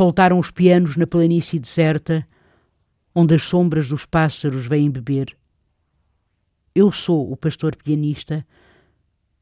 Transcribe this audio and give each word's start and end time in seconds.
Soltaram 0.00 0.38
os 0.38 0.50
pianos 0.50 0.96
na 0.96 1.06
planície 1.06 1.58
deserta, 1.58 2.26
onde 3.14 3.34
as 3.34 3.42
sombras 3.42 3.90
dos 3.90 4.06
pássaros 4.06 4.64
vêm 4.64 4.90
beber. 4.90 5.36
Eu 6.74 6.90
sou 6.90 7.30
o 7.30 7.36
pastor 7.36 7.76
pianista. 7.76 8.46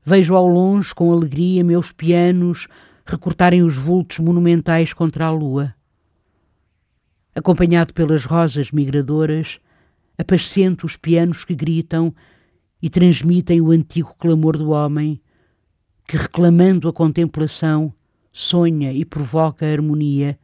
Vejo 0.04 0.34
ao 0.34 0.48
longe, 0.48 0.92
com 0.92 1.12
alegria, 1.12 1.62
meus 1.62 1.92
pianos 1.92 2.66
recortarem 3.06 3.62
os 3.62 3.76
vultos 3.76 4.18
monumentais 4.18 4.92
contra 4.92 5.26
a 5.26 5.30
lua. 5.30 5.72
Acompanhado 7.36 7.94
pelas 7.94 8.24
rosas 8.24 8.72
migradoras, 8.72 9.60
apascento 10.18 10.82
os 10.82 10.96
pianos 10.96 11.44
que 11.44 11.54
gritam 11.54 12.12
e 12.82 12.90
transmitem 12.90 13.60
o 13.60 13.70
antigo 13.70 14.12
clamor 14.18 14.58
do 14.58 14.70
homem, 14.70 15.22
que, 16.04 16.16
reclamando 16.16 16.88
a 16.88 16.92
contemplação, 16.92 17.94
sonha 18.32 18.92
e 18.92 19.04
provoca 19.04 19.64
a 19.64 19.70
harmonia, 19.70 20.36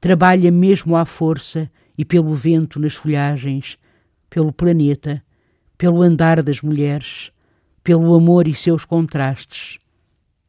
trabalha 0.00 0.50
mesmo 0.50 0.96
à 0.96 1.04
força 1.04 1.70
e 1.96 2.04
pelo 2.04 2.34
vento 2.34 2.80
nas 2.80 2.94
folhagens, 2.94 3.76
pelo 4.28 4.52
planeta, 4.52 5.22
pelo 5.76 6.02
andar 6.02 6.42
das 6.42 6.62
mulheres, 6.62 7.30
pelo 7.82 8.14
amor 8.14 8.48
e 8.48 8.54
seus 8.54 8.84
contrastes, 8.84 9.78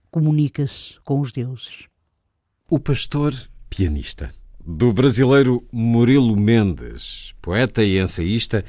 comunica-se 0.10 1.00
com 1.04 1.20
os 1.20 1.32
deuses. 1.32 1.86
O 2.70 2.80
pastor 2.80 3.34
pianista, 3.70 4.34
do 4.66 4.94
brasileiro 4.94 5.66
Murilo 5.72 6.38
Mendes, 6.38 7.34
poeta 7.42 7.84
e 7.84 8.00
ensaísta, 8.00 8.64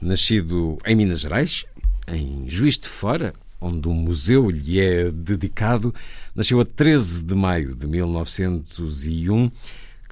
nascido 0.00 0.78
em 0.86 0.94
Minas 0.94 1.20
Gerais, 1.20 1.64
em 2.06 2.48
Juiz 2.48 2.78
de 2.78 2.88
Fora, 2.88 3.32
onde 3.60 3.88
um 3.88 3.94
museu 3.94 4.50
lhe 4.50 4.80
é 4.80 5.10
dedicado, 5.10 5.94
nasceu 6.34 6.60
a 6.60 6.64
13 6.64 7.24
de 7.24 7.34
maio 7.34 7.74
de 7.74 7.86
1901. 7.86 9.50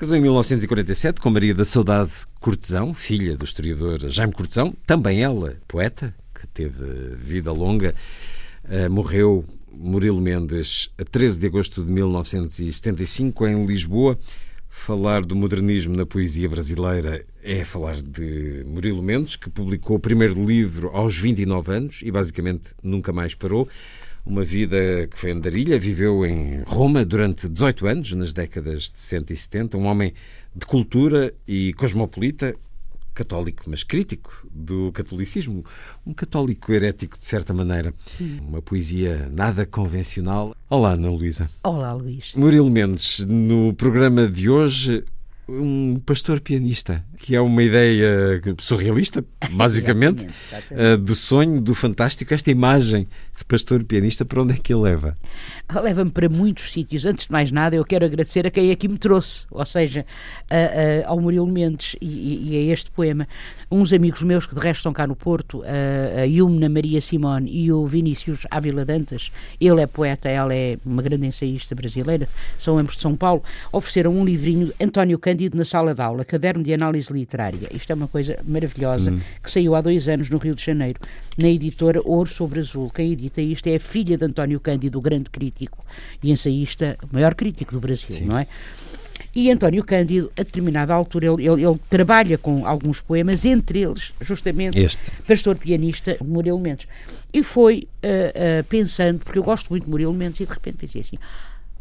Casou 0.00 0.16
em 0.16 0.20
1947 0.22 1.20
com 1.20 1.28
Maria 1.28 1.54
da 1.54 1.62
Saudade 1.62 2.10
Cortesão, 2.40 2.94
filha 2.94 3.36
do 3.36 3.44
historiador 3.44 4.08
Jaime 4.08 4.32
Cortesão, 4.32 4.74
também 4.86 5.22
ela 5.22 5.58
poeta, 5.68 6.14
que 6.34 6.46
teve 6.46 7.14
vida 7.16 7.52
longa. 7.52 7.94
Uh, 8.64 8.90
morreu 8.90 9.44
Murilo 9.70 10.18
Mendes 10.18 10.88
a 10.96 11.04
13 11.04 11.40
de 11.40 11.46
agosto 11.48 11.84
de 11.84 11.92
1975 11.92 13.46
em 13.46 13.66
Lisboa. 13.66 14.18
Falar 14.70 15.20
do 15.20 15.36
modernismo 15.36 15.94
na 15.94 16.06
poesia 16.06 16.48
brasileira 16.48 17.22
é 17.42 17.62
falar 17.62 17.96
de 18.00 18.64
Murilo 18.66 19.02
Mendes, 19.02 19.36
que 19.36 19.50
publicou 19.50 19.98
o 19.98 20.00
primeiro 20.00 20.42
livro 20.42 20.88
aos 20.94 21.14
29 21.18 21.74
anos 21.74 22.00
e 22.02 22.10
basicamente 22.10 22.72
nunca 22.82 23.12
mais 23.12 23.34
parou. 23.34 23.68
Uma 24.24 24.44
vida 24.44 25.06
que 25.06 25.18
foi 25.18 25.30
andarilha, 25.30 25.78
viveu 25.78 26.26
em 26.26 26.62
Roma 26.66 27.04
durante 27.04 27.48
18 27.48 27.86
anos, 27.86 28.12
nas 28.12 28.32
décadas 28.32 28.90
de 28.90 28.98
60 28.98 29.32
e 29.32 29.36
70, 29.36 29.78
um 29.78 29.86
homem 29.86 30.12
de 30.54 30.66
cultura 30.66 31.32
e 31.48 31.72
cosmopolita, 31.74 32.54
católico, 33.14 33.64
mas 33.66 33.82
crítico 33.82 34.46
do 34.50 34.92
catolicismo, 34.92 35.64
um 36.06 36.12
católico 36.12 36.72
herético 36.72 37.18
de 37.18 37.26
certa 37.26 37.52
maneira. 37.52 37.94
Uma 38.40 38.62
poesia 38.62 39.28
nada 39.32 39.66
convencional. 39.66 40.54
Olá, 40.68 40.92
Ana 40.92 41.08
Luísa. 41.08 41.50
Olá, 41.62 41.92
Luís. 41.92 42.32
Murilo 42.34 42.70
Mendes, 42.70 43.20
no 43.26 43.74
programa 43.74 44.28
de 44.28 44.48
hoje, 44.48 45.04
um 45.50 46.00
pastor 46.04 46.40
pianista, 46.40 47.04
que 47.18 47.34
é 47.34 47.40
uma 47.40 47.62
ideia 47.62 48.40
surrealista, 48.58 49.24
basicamente, 49.50 50.26
exatamente, 50.26 50.44
exatamente. 50.52 50.86
Eh, 50.86 50.96
de 50.96 51.14
sonho, 51.14 51.60
do 51.60 51.74
fantástico. 51.74 52.32
Esta 52.32 52.50
imagem 52.50 53.08
de 53.36 53.44
pastor 53.44 53.82
pianista, 53.84 54.24
para 54.24 54.42
onde 54.42 54.54
é 54.54 54.56
que 54.56 54.72
ele 54.72 54.82
leva? 54.82 55.16
Leva-me 55.82 56.10
para 56.10 56.28
muitos 56.28 56.70
sítios. 56.72 57.06
Antes 57.06 57.26
de 57.26 57.32
mais 57.32 57.50
nada, 57.50 57.74
eu 57.74 57.84
quero 57.84 58.04
agradecer 58.04 58.46
a 58.46 58.50
quem 58.50 58.70
aqui 58.70 58.86
me 58.86 58.98
trouxe, 58.98 59.46
ou 59.50 59.64
seja, 59.64 60.04
a, 60.48 61.06
a, 61.06 61.08
ao 61.08 61.20
Murilo 61.20 61.46
Mendes 61.46 61.96
e, 62.00 62.50
e, 62.50 62.56
a 62.56 62.72
este 62.72 62.90
poema. 62.90 63.26
Uns 63.70 63.92
amigos 63.92 64.22
meus 64.22 64.46
que 64.46 64.54
de 64.54 64.60
resto 64.60 64.80
estão 64.80 64.92
cá 64.92 65.06
no 65.06 65.16
Porto, 65.16 65.62
a, 65.64 66.20
a 66.20 66.24
Yumna 66.24 66.68
Maria 66.68 67.00
Simone 67.00 67.50
e 67.50 67.72
o 67.72 67.86
Vinícius 67.86 68.46
Ávila 68.50 68.84
Dantas, 68.84 69.32
ele 69.60 69.80
é 69.80 69.86
poeta, 69.86 70.28
ela 70.28 70.54
é 70.54 70.76
uma 70.84 71.02
grande 71.02 71.26
ensaísta 71.26 71.74
brasileira, 71.74 72.28
são 72.58 72.78
ambos 72.78 72.96
de 72.96 73.02
São 73.02 73.16
Paulo, 73.16 73.42
ofereceram 73.72 74.12
um 74.12 74.24
livrinho, 74.24 74.72
António 74.80 75.18
Cândido 75.18 75.39
na 75.54 75.64
sala 75.64 75.94
de 75.94 76.02
aula, 76.02 76.24
Caderno 76.24 76.62
de 76.62 76.74
Análise 76.74 77.12
Literária. 77.12 77.68
Isto 77.74 77.92
é 77.92 77.94
uma 77.94 78.08
coisa 78.08 78.38
maravilhosa, 78.46 79.10
hum. 79.10 79.20
que 79.42 79.50
saiu 79.50 79.74
há 79.74 79.80
dois 79.80 80.08
anos 80.08 80.28
no 80.28 80.38
Rio 80.38 80.54
de 80.54 80.64
Janeiro, 80.64 81.00
na 81.38 81.48
editora 81.48 82.00
Ouro 82.04 82.28
sobre 82.28 82.60
Azul. 82.60 82.90
Quem 82.90 83.12
edita 83.12 83.40
isto 83.40 83.66
é 83.68 83.76
a 83.76 83.80
filha 83.80 84.18
de 84.18 84.24
António 84.24 84.60
Cândido, 84.60 84.98
o 84.98 85.00
grande 85.00 85.30
crítico 85.30 85.84
e 86.22 86.30
ensaísta, 86.30 86.98
o 87.02 87.14
maior 87.14 87.34
crítico 87.34 87.72
do 87.72 87.80
Brasil, 87.80 88.10
Sim. 88.10 88.26
não 88.26 88.38
é? 88.38 88.46
E 89.34 89.50
António 89.50 89.84
Cândido, 89.84 90.32
a 90.36 90.42
determinada 90.42 90.92
altura, 90.92 91.26
ele, 91.26 91.46
ele, 91.46 91.64
ele, 91.64 91.80
trabalha 91.88 92.36
com 92.36 92.66
alguns 92.66 93.00
poemas, 93.00 93.44
entre 93.44 93.80
eles, 93.80 94.12
justamente, 94.20 94.78
este 94.78 95.12
Pastor 95.26 95.56
Pianista, 95.56 96.16
Murilo 96.24 96.58
Mendes. 96.58 96.88
E 97.32 97.42
foi 97.42 97.86
uh, 98.02 98.60
uh, 98.60 98.64
pensando, 98.64 99.20
porque 99.20 99.38
eu 99.38 99.44
gosto 99.44 99.70
muito 99.70 99.84
de 99.84 99.90
Murilo 99.90 100.12
Mendes, 100.12 100.40
e 100.40 100.46
de 100.46 100.52
repente 100.52 100.78
pensei 100.78 101.02
assim: 101.02 101.16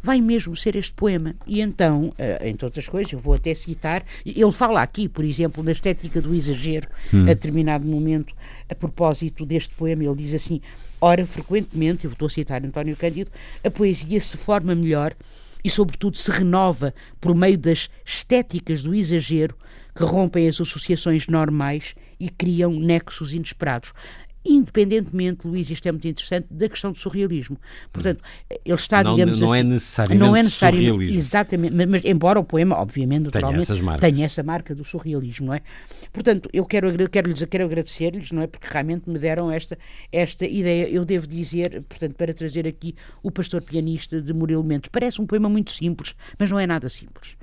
vai 0.01 0.21
mesmo 0.21 0.55
ser 0.55 0.75
este 0.75 0.93
poema. 0.93 1.35
E 1.45 1.61
então, 1.61 2.05
uh, 2.07 2.45
entre 2.45 2.65
outras 2.65 2.87
coisas, 2.87 3.11
eu 3.11 3.19
vou 3.19 3.33
até 3.33 3.53
citar, 3.53 4.03
ele 4.25 4.51
fala 4.51 4.81
aqui, 4.81 5.07
por 5.07 5.25
exemplo, 5.25 5.63
na 5.63 5.71
estética 5.71 6.21
do 6.21 6.33
exagero, 6.33 6.87
hum. 7.13 7.23
a 7.23 7.33
determinado 7.33 7.85
momento, 7.85 8.33
a 8.69 8.75
propósito 8.75 9.45
deste 9.45 9.73
poema, 9.75 10.03
ele 10.03 10.15
diz 10.15 10.33
assim: 10.33 10.61
ora, 11.01 11.25
frequentemente, 11.25 12.05
eu 12.05 12.11
estou 12.11 12.27
a 12.27 12.29
citar 12.29 12.63
António 12.63 12.95
Cândido, 12.95 13.31
a 13.63 13.69
poesia 13.69 14.19
se 14.19 14.37
forma 14.37 14.73
melhor 14.73 15.15
e, 15.63 15.69
sobretudo, 15.69 16.17
se 16.17 16.31
renova 16.31 16.93
por 17.19 17.35
meio 17.35 17.57
das 17.57 17.89
estéticas 18.05 18.81
do 18.81 18.95
exagero 18.95 19.55
que 19.95 20.03
rompem 20.03 20.47
as 20.47 20.61
associações 20.61 21.27
normais 21.27 21.93
e 22.19 22.29
criam 22.29 22.71
nexos 22.71 23.33
inesperados 23.33 23.91
independentemente, 24.43 25.47
Luís, 25.47 25.69
isto 25.69 25.87
é 25.87 25.91
muito 25.91 26.07
interessante, 26.07 26.47
da 26.49 26.69
questão 26.69 26.91
do 26.91 26.97
surrealismo. 26.97 27.57
Portanto, 27.91 28.21
ele 28.49 28.75
está, 28.75 29.03
não, 29.03 29.15
digamos 29.15 29.39
não 29.39 29.51
assim, 29.51 29.59
é 29.59 29.63
necessariamente 29.63 30.27
não 30.27 30.35
é 30.35 30.43
necessário, 30.43 30.77
surrealismo. 30.77 31.17
Exatamente, 31.17 31.75
mas, 31.75 31.85
mas, 31.87 32.01
embora 32.05 32.39
o 32.39 32.43
poema, 32.43 32.77
obviamente, 32.77 33.25
naturalmente, 33.25 33.67
tem 33.99 34.23
essa 34.23 34.41
marca 34.43 34.73
do 34.73 34.83
surrealismo, 34.85 35.47
não 35.47 35.53
é? 35.53 35.61
Portanto, 36.11 36.49
eu 36.53 36.65
quero, 36.65 37.09
quero, 37.09 37.33
quero 37.47 37.65
agradecer-lhes, 37.65 38.31
não 38.31 38.41
é? 38.41 38.47
Porque 38.47 38.67
realmente 38.69 39.09
me 39.09 39.19
deram 39.19 39.51
esta, 39.51 39.77
esta 40.11 40.45
ideia. 40.45 40.89
Eu 40.89 41.05
devo 41.05 41.27
dizer, 41.27 41.83
portanto, 41.87 42.15
para 42.15 42.33
trazer 42.33 42.67
aqui 42.67 42.95
o 43.21 43.31
Pastor 43.31 43.61
Pianista 43.61 44.21
de 44.21 44.33
Murilo 44.33 44.63
Mendes. 44.63 44.89
Parece 44.91 45.21
um 45.21 45.25
poema 45.25 45.49
muito 45.49 45.71
simples, 45.71 46.15
mas 46.37 46.49
não 46.49 46.59
é 46.59 46.65
nada 46.65 46.89
simples. 46.89 47.37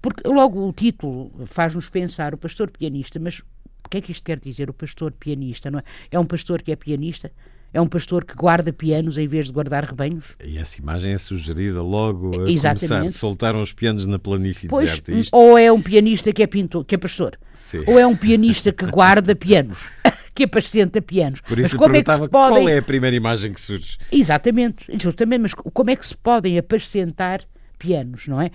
Porque 0.00 0.28
logo 0.28 0.68
o 0.68 0.72
título 0.72 1.32
faz-nos 1.46 1.88
pensar 1.88 2.34
o 2.34 2.38
pastor 2.38 2.70
pianista, 2.70 3.18
mas 3.18 3.42
o 3.86 3.88
que 3.88 3.98
é 3.98 4.00
que 4.00 4.12
isto 4.12 4.24
quer 4.24 4.38
dizer? 4.38 4.68
O 4.68 4.74
pastor 4.74 5.12
pianista, 5.12 5.70
não 5.70 5.78
é? 5.78 5.82
É 6.10 6.18
um 6.18 6.24
pastor 6.24 6.60
que 6.62 6.72
é 6.72 6.76
pianista? 6.76 7.30
É 7.72 7.80
um 7.80 7.86
pastor 7.86 8.24
que 8.24 8.34
guarda 8.34 8.72
pianos 8.72 9.18
em 9.18 9.26
vez 9.26 9.46
de 9.46 9.52
guardar 9.52 9.84
rebanhos? 9.84 10.34
E 10.42 10.56
essa 10.56 10.80
imagem 10.80 11.12
é 11.12 11.18
sugerida 11.18 11.82
logo 11.82 12.42
a 12.42 12.50
Exatamente. 12.50 12.88
começar. 12.88 13.18
Soltaram 13.18 13.60
os 13.60 13.72
pianos 13.72 14.06
na 14.06 14.18
planície 14.18 14.68
pois, 14.68 14.88
deserta. 14.88 15.12
Isto... 15.12 15.36
Ou 15.36 15.58
é 15.58 15.70
um 15.70 15.80
pianista 15.80 16.32
que 16.32 16.42
é 16.42 16.46
pintor, 16.46 16.84
que 16.84 16.94
é 16.94 16.98
pastor. 16.98 17.36
Sim. 17.52 17.82
Ou 17.86 17.98
é 17.98 18.06
um 18.06 18.16
pianista 18.16 18.72
que 18.72 18.86
guarda 18.86 19.34
pianos. 19.36 19.90
que 20.34 20.44
apacenta 20.44 21.00
pianos. 21.00 21.40
Por 21.40 21.58
isso 21.58 21.76
mas 21.76 21.86
como 21.86 21.96
é 21.96 22.02
que 22.02 22.12
se 22.12 22.18
podem... 22.18 22.30
qual 22.30 22.68
é 22.68 22.78
a 22.78 22.82
primeira 22.82 23.16
imagem 23.16 23.52
que 23.52 23.60
surge. 23.60 23.98
Exatamente, 24.12 24.86
justamente, 25.00 25.40
mas 25.40 25.54
como 25.54 25.90
é 25.90 25.96
que 25.96 26.06
se 26.06 26.16
podem 26.16 26.58
apacentar 26.58 27.42
pianos, 27.78 28.26
não 28.28 28.40
é? 28.40 28.50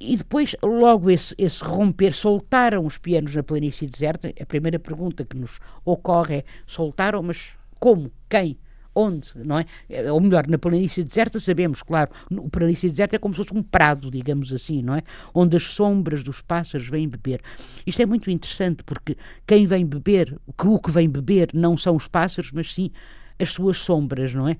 E 0.00 0.16
depois, 0.16 0.54
logo 0.62 1.10
esse, 1.10 1.34
esse 1.36 1.62
romper, 1.62 2.12
soltaram 2.12 2.86
os 2.86 2.98
pianos 2.98 3.34
na 3.34 3.42
planície 3.42 3.88
deserta. 3.88 4.32
A 4.40 4.46
primeira 4.46 4.78
pergunta 4.78 5.24
que 5.24 5.36
nos 5.36 5.58
ocorre 5.84 6.36
é: 6.36 6.44
soltaram, 6.66 7.22
mas 7.22 7.58
como? 7.78 8.10
Quem? 8.28 8.58
onde, 8.98 9.30
não 9.36 9.58
é? 9.58 9.66
é? 9.88 10.10
Ou 10.10 10.20
melhor, 10.20 10.46
na 10.48 10.58
planície 10.58 11.04
deserta 11.04 11.38
sabemos, 11.38 11.82
claro, 11.82 12.10
o 12.30 12.50
planície 12.50 12.90
deserta 12.90 13.14
é 13.14 13.18
como 13.18 13.32
se 13.32 13.38
fosse 13.38 13.56
um 13.56 13.62
prado, 13.62 14.10
digamos 14.10 14.52
assim, 14.52 14.82
não 14.82 14.94
é? 14.94 15.02
Onde 15.32 15.56
as 15.56 15.62
sombras 15.62 16.24
dos 16.24 16.42
pássaros 16.42 16.88
vêm 16.88 17.08
beber. 17.08 17.40
Isto 17.86 18.02
é 18.02 18.06
muito 18.06 18.28
interessante 18.28 18.82
porque 18.82 19.16
quem 19.46 19.66
vem 19.66 19.86
beber, 19.86 20.36
o 20.46 20.78
que 20.78 20.90
vem 20.90 21.08
beber 21.08 21.50
não 21.54 21.76
são 21.76 21.94
os 21.94 22.08
pássaros, 22.08 22.50
mas 22.50 22.74
sim 22.74 22.90
as 23.38 23.50
suas 23.50 23.78
sombras, 23.78 24.34
não 24.34 24.48
é? 24.48 24.56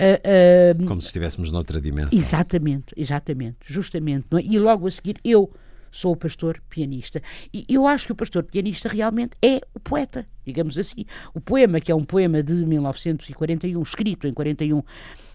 Uh, 0.00 0.82
uh, 0.82 0.86
Como 0.86 1.00
se 1.00 1.08
estivéssemos 1.08 1.50
noutra 1.50 1.80
dimensão. 1.80 2.16
Exatamente, 2.16 2.94
exatamente, 2.96 3.58
justamente. 3.66 4.26
É? 4.32 4.40
E 4.40 4.58
logo 4.58 4.86
a 4.86 4.90
seguir, 4.90 5.18
eu 5.24 5.52
sou 5.90 6.12
o 6.12 6.16
pastor 6.16 6.60
pianista. 6.68 7.20
E 7.52 7.64
eu 7.68 7.86
acho 7.86 8.06
que 8.06 8.12
o 8.12 8.16
pastor 8.16 8.44
pianista 8.44 8.88
realmente 8.88 9.32
é 9.42 9.60
o 9.74 9.80
poeta, 9.80 10.26
digamos 10.44 10.78
assim. 10.78 11.04
O 11.34 11.40
poema, 11.40 11.80
que 11.80 11.90
é 11.90 11.94
um 11.94 12.04
poema 12.04 12.42
de 12.42 12.54
1941, 12.54 13.82
escrito 13.82 14.26
em 14.26 14.32
41, 14.32 14.82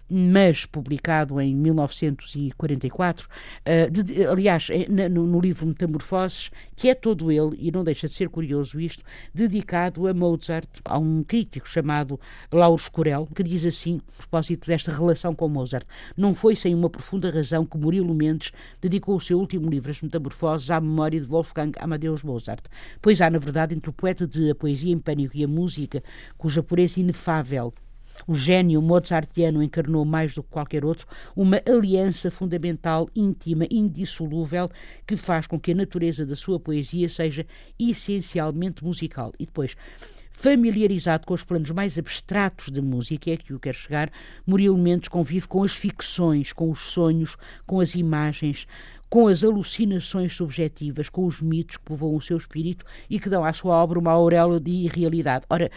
mas 0.08 0.66
publicado 0.66 1.40
em 1.40 1.54
1944, 1.54 3.28
uh, 3.28 3.90
de, 3.90 4.26
aliás, 4.26 4.68
é, 4.70 4.86
no, 5.08 5.26
no, 5.26 5.40
livro 5.40 5.66
Metamorfoses, 5.66 6.50
que 6.76 6.88
é 6.88 6.94
todo 6.94 7.30
ele, 7.30 7.56
e 7.58 7.70
não 7.70 7.82
deixa 7.82 8.08
de 8.08 8.14
ser 8.14 8.28
curioso 8.28 8.80
isto, 8.80 9.02
dedicado 9.32 10.06
a 10.06 10.14
Mozart, 10.14 10.68
a 10.84 10.98
um 10.98 11.22
crítico 11.22 11.68
chamado 11.68 12.18
Lauro 12.52 12.78
Scorel, 12.78 13.28
que 13.34 13.42
diz 13.42 13.64
assim, 13.64 14.00
a 14.14 14.18
propósito 14.18 14.66
desta 14.66 14.92
relação 14.92 15.34
com 15.34 15.48
Mozart, 15.48 15.86
não 16.16 16.34
foi 16.34 16.54
sem 16.56 16.74
uma 16.74 16.90
profunda 16.90 17.30
razão 17.30 17.64
que 17.64 17.78
Murilo 17.78 18.14
Mendes 18.14 18.52
dedicou 18.80 19.16
o 19.16 19.20
seu 19.20 19.38
último 19.38 19.70
livro, 19.70 19.90
As 19.90 20.02
Metamorfoses, 20.02 20.70
à 20.70 20.80
memória 20.80 21.20
de 21.20 21.26
Wolfgang 21.26 21.72
Amadeus 21.78 22.22
Mozart, 22.22 22.64
pois 23.00 23.20
há, 23.20 23.30
na 23.30 23.38
verdade, 23.38 23.74
entre 23.74 23.90
o 23.90 23.92
poeta 23.92 24.26
de 24.26 24.50
a 24.50 24.54
poesia 24.54 24.92
em 24.92 24.98
pânico 24.98 25.36
e 25.36 25.44
a 25.44 25.48
música, 25.48 26.02
cuja 26.36 26.62
pureza 26.62 27.00
inefável 27.00 27.72
o 28.26 28.34
gênio 28.34 28.80
mozartiano 28.80 29.62
encarnou 29.62 30.04
mais 30.04 30.34
do 30.34 30.42
que 30.42 30.50
qualquer 30.50 30.84
outro 30.84 31.06
uma 31.34 31.60
aliança 31.66 32.30
fundamental, 32.30 33.08
íntima, 33.14 33.66
indissolúvel, 33.70 34.70
que 35.06 35.16
faz 35.16 35.46
com 35.46 35.58
que 35.58 35.72
a 35.72 35.74
natureza 35.74 36.24
da 36.24 36.36
sua 36.36 36.58
poesia 36.58 37.08
seja 37.08 37.46
essencialmente 37.78 38.84
musical. 38.84 39.32
E 39.38 39.46
depois, 39.46 39.76
familiarizado 40.30 41.26
com 41.26 41.34
os 41.34 41.44
planos 41.44 41.70
mais 41.70 41.98
abstratos 41.98 42.70
da 42.70 42.82
música, 42.82 43.30
é 43.30 43.36
que 43.36 43.52
eu 43.52 43.60
quero 43.60 43.76
chegar, 43.76 44.10
Murilo 44.46 44.78
Mendes 44.78 45.08
convive 45.08 45.46
com 45.46 45.62
as 45.62 45.72
ficções, 45.72 46.52
com 46.52 46.70
os 46.70 46.80
sonhos, 46.80 47.36
com 47.66 47.80
as 47.80 47.94
imagens, 47.94 48.66
com 49.08 49.28
as 49.28 49.44
alucinações 49.44 50.34
subjetivas, 50.34 51.08
com 51.08 51.24
os 51.24 51.40
mitos 51.40 51.76
que 51.76 51.84
povoam 51.84 52.16
o 52.16 52.20
seu 52.20 52.36
espírito 52.36 52.84
e 53.08 53.20
que 53.20 53.28
dão 53.28 53.44
à 53.44 53.52
sua 53.52 53.76
obra 53.76 53.98
uma 53.98 54.10
auréola 54.10 54.58
de 54.58 54.72
irrealidade. 54.72 55.44
Ora, 55.48 55.70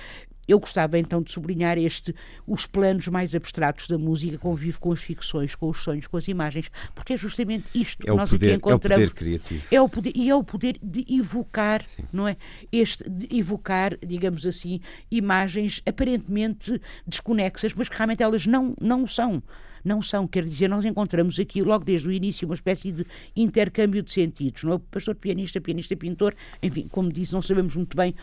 eu 0.47 0.59
gostava 0.59 0.97
então 0.97 1.21
de 1.21 1.31
sublinhar 1.31 1.77
este, 1.77 2.15
os 2.45 2.65
planos 2.65 3.07
mais 3.07 3.35
abstratos 3.35 3.87
da 3.87 3.97
música 3.97 4.37
convive 4.37 4.79
com 4.79 4.91
as 4.91 5.01
ficções, 5.01 5.55
com 5.55 5.69
os 5.69 5.83
sonhos, 5.83 6.07
com 6.07 6.17
as 6.17 6.27
imagens, 6.27 6.71
porque 6.95 7.13
é 7.13 7.17
justamente 7.17 7.65
isto 7.75 8.01
é 8.01 8.05
que 8.05 8.15
nós 8.15 8.29
poder, 8.29 8.47
aqui 8.47 8.55
encontramos. 8.55 9.03
É 9.03 9.05
o 9.05 9.09
poder 9.09 9.13
criativo. 9.13 9.63
É 9.71 9.81
o 9.81 9.89
poder, 9.89 10.13
e 10.15 10.29
é 10.29 10.35
o 10.35 10.43
poder 10.43 10.79
de 10.81 11.05
evocar, 11.09 11.85
Sim. 11.85 12.03
não 12.11 12.27
é? 12.27 12.37
Este, 12.71 13.09
de 13.09 13.37
evocar, 13.37 13.97
digamos 14.05 14.45
assim, 14.45 14.79
imagens 15.11 15.81
aparentemente 15.85 16.79
desconexas, 17.05 17.73
mas 17.73 17.89
que 17.89 17.95
realmente 17.95 18.23
elas 18.23 18.45
não, 18.45 18.75
não 18.79 19.05
são 19.05 19.41
não 19.83 20.01
são. 20.01 20.27
Quer 20.27 20.45
dizer, 20.45 20.67
nós 20.67 20.85
encontramos 20.85 21.39
aqui, 21.39 21.61
logo 21.61 21.83
desde 21.83 22.07
o 22.07 22.11
início, 22.11 22.47
uma 22.47 22.55
espécie 22.55 22.91
de 22.91 23.05
intercâmbio 23.35 24.01
de 24.01 24.11
sentidos. 24.11 24.63
Não 24.63 24.73
é? 24.73 24.79
Pastor 24.91 25.15
pianista, 25.15 25.59
pianista 25.59 25.95
pintor, 25.95 26.35
enfim, 26.61 26.87
como 26.89 27.11
disse, 27.11 27.33
não 27.33 27.41
sabemos 27.41 27.75
muito 27.75 27.95
bem 27.95 28.15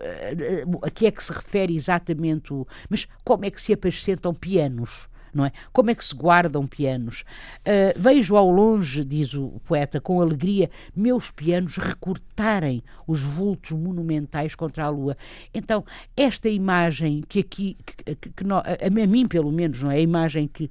eh, 0.00 0.64
a 0.82 0.90
que 0.90 1.06
é 1.06 1.10
que 1.10 1.22
se 1.22 1.32
refere 1.32 1.74
exatamente, 1.74 2.52
mas 2.88 3.06
como 3.24 3.44
é 3.44 3.50
que 3.50 3.60
se 3.60 3.72
apacentam 3.72 4.34
pianos? 4.34 5.08
Não 5.34 5.46
é? 5.46 5.52
Como 5.72 5.90
é 5.90 5.94
que 5.94 6.04
se 6.04 6.14
guardam 6.14 6.66
pianos? 6.66 7.24
Uh, 7.60 7.98
vejo 7.98 8.36
ao 8.36 8.50
longe, 8.50 9.04
diz 9.04 9.34
o 9.34 9.60
poeta, 9.64 10.00
com 10.00 10.20
alegria, 10.20 10.70
meus 10.94 11.30
pianos 11.30 11.76
recortarem 11.76 12.82
os 13.06 13.22
vultos 13.22 13.72
monumentais 13.72 14.54
contra 14.54 14.84
a 14.84 14.88
lua. 14.88 15.16
Então, 15.54 15.84
esta 16.16 16.48
imagem 16.48 17.22
que 17.28 17.40
aqui, 17.40 17.76
que, 17.84 18.14
que, 18.14 18.30
que 18.30 18.44
a, 18.52 18.86
a, 18.86 19.06
mim 19.06 19.26
pelo 19.26 19.50
menos, 19.50 19.82
não 19.82 19.90
é? 19.90 19.96
A 19.96 20.00
imagem 20.00 20.48
que, 20.48 20.70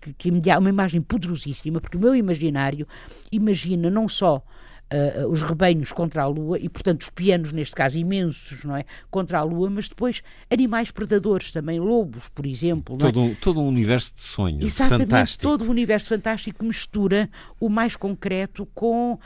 que, 0.00 0.12
que 0.14 0.30
me 0.30 0.40
dá 0.40 0.58
uma 0.58 0.68
imagem 0.68 1.00
poderosíssima, 1.00 1.80
porque 1.80 1.96
o 1.96 2.00
meu 2.00 2.14
imaginário 2.14 2.86
imagina 3.30 3.90
não 3.90 4.08
só 4.08 4.42
uh, 4.92 5.28
os 5.28 5.42
rebanhos 5.42 5.92
contra 5.92 6.22
a 6.22 6.26
Lua 6.26 6.58
e, 6.58 6.68
portanto, 6.68 7.02
os 7.02 7.10
pianos, 7.10 7.52
neste 7.52 7.74
caso, 7.74 7.98
imensos, 7.98 8.64
não 8.64 8.76
é? 8.76 8.84
Contra 9.10 9.38
a 9.38 9.42
Lua, 9.42 9.70
mas 9.70 9.88
depois 9.88 10.22
animais 10.50 10.90
predadores 10.90 11.52
também, 11.52 11.80
lobos, 11.80 12.28
por 12.28 12.46
exemplo. 12.46 12.96
Todo, 12.96 13.20
é? 13.20 13.22
um, 13.22 13.34
todo 13.34 13.60
um 13.60 13.68
universo 13.68 14.14
de 14.14 14.22
sonhos. 14.22 14.64
Exatamente, 14.64 15.10
fantástico. 15.10 15.42
todo 15.42 15.64
um 15.64 15.70
universo 15.70 16.08
fantástico 16.08 16.58
que 16.58 16.64
mistura 16.64 17.28
o 17.58 17.68
mais 17.68 17.96
concreto 17.96 18.66
com, 18.74 19.14
uh, 19.14 19.18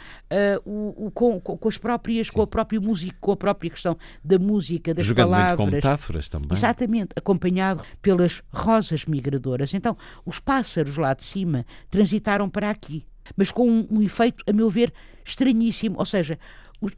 o, 0.65 1.07
o, 1.07 1.11
com, 1.11 1.41
com, 1.41 1.69
as 1.69 1.79
próprias, 1.79 2.29
Sim. 2.29 2.35
com 2.35 2.43
a 2.43 2.47
própria 2.47 2.81
música, 2.81 3.17
com 3.21 3.33
a 3.33 3.37
própria 3.37 3.71
questão 3.71 3.97
da 4.25 4.39
música, 4.39 4.95
das 4.95 5.07
Jogando 5.07 5.31
palavras. 5.31 5.59
muito 5.59 5.71
com 5.71 5.77
metáforas 5.77 6.29
também. 6.29 6.49
Exatamente, 6.53 7.11
acompanhado 7.17 7.85
pelas 8.01 8.43
rosas 8.53 9.05
migradoras. 9.05 9.75
Então, 9.75 9.97
os 10.25 10.39
pássaros 10.39 10.97
lá 10.97 11.15
de 11.15 11.25
cima 11.25 11.67
transitaram 11.91 12.49
para 12.49 12.71
aqui 12.71 13.05
mas 13.37 13.51
com 13.51 13.69
um, 13.69 13.87
um 13.91 14.03
efeito, 14.03 14.45
a 14.47 14.53
meu 14.53 14.71
ver, 14.71 14.93
estranhíssimo. 15.29 15.99
Ou 15.99 16.07
seja, 16.07 16.39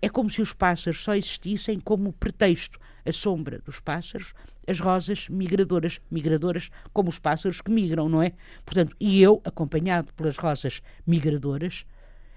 é 0.00 0.08
como 0.08 0.30
se 0.30 0.40
os 0.40 0.52
pássaros 0.52 1.02
só 1.02 1.14
existissem 1.14 1.80
como 1.80 2.12
pretexto. 2.12 2.78
A 3.02 3.12
sombra 3.12 3.58
dos 3.60 3.80
pássaros, 3.80 4.34
as 4.66 4.78
rosas 4.78 5.26
migradoras, 5.30 6.02
migradoras 6.10 6.70
como 6.92 7.08
os 7.08 7.18
pássaros 7.18 7.62
que 7.62 7.70
migram, 7.70 8.10
não 8.10 8.22
é? 8.22 8.34
Portanto, 8.62 8.94
e 9.00 9.22
eu, 9.22 9.40
acompanhado 9.42 10.12
pelas 10.12 10.36
rosas 10.36 10.82
migradoras, 11.06 11.86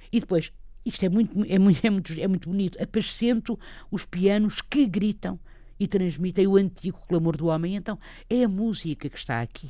e 0.10 0.22
depois, 0.22 0.54
isto 0.86 1.06
é 1.06 1.10
muito, 1.10 1.38
é 1.46 1.60
muito, 1.60 1.86
é 1.86 1.90
muito, 1.90 2.14
é 2.22 2.28
muito 2.30 2.50
bonito, 2.50 2.82
apacento 2.82 3.60
os 3.92 4.06
pianos 4.06 4.62
que 4.62 4.86
gritam 4.88 5.38
e 5.78 5.86
transmitem 5.86 6.48
o 6.48 6.56
antigo 6.56 7.04
clamor 7.10 7.36
do 7.36 7.48
homem. 7.48 7.76
Então, 7.76 8.00
é 8.30 8.46
a 8.46 8.48
música 8.48 9.10
que 9.10 9.18
está 9.18 9.42
aqui 9.42 9.70